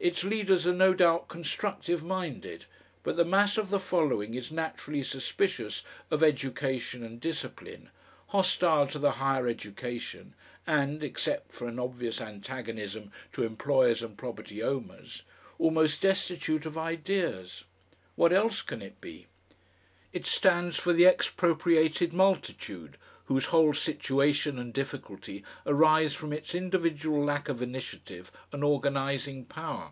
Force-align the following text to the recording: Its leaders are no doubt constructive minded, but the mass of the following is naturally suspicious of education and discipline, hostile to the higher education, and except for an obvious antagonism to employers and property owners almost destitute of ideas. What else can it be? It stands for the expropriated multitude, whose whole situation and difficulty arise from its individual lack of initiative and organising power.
Its 0.00 0.22
leaders 0.22 0.66
are 0.66 0.74
no 0.74 0.92
doubt 0.92 1.28
constructive 1.28 2.02
minded, 2.02 2.66
but 3.02 3.16
the 3.16 3.24
mass 3.24 3.56
of 3.56 3.70
the 3.70 3.78
following 3.78 4.34
is 4.34 4.52
naturally 4.52 5.02
suspicious 5.02 5.82
of 6.10 6.22
education 6.22 7.02
and 7.02 7.20
discipline, 7.22 7.88
hostile 8.26 8.86
to 8.86 8.98
the 8.98 9.12
higher 9.12 9.48
education, 9.48 10.34
and 10.66 11.02
except 11.02 11.50
for 11.52 11.66
an 11.66 11.78
obvious 11.78 12.20
antagonism 12.20 13.10
to 13.32 13.44
employers 13.44 14.02
and 14.02 14.18
property 14.18 14.62
owners 14.62 15.22
almost 15.58 16.02
destitute 16.02 16.66
of 16.66 16.76
ideas. 16.76 17.64
What 18.14 18.30
else 18.30 18.60
can 18.60 18.82
it 18.82 19.00
be? 19.00 19.24
It 20.12 20.26
stands 20.26 20.76
for 20.76 20.92
the 20.92 21.06
expropriated 21.06 22.12
multitude, 22.12 22.98
whose 23.26 23.46
whole 23.46 23.72
situation 23.72 24.58
and 24.58 24.74
difficulty 24.74 25.42
arise 25.64 26.12
from 26.14 26.30
its 26.30 26.54
individual 26.54 27.24
lack 27.24 27.48
of 27.48 27.62
initiative 27.62 28.30
and 28.52 28.62
organising 28.62 29.46
power. 29.46 29.90